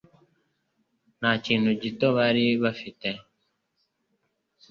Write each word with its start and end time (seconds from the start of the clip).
Nta 1.19 1.31
kintu 1.45 1.69
gito 1.81 2.07
bari 2.17 2.45
bafite 2.63 3.09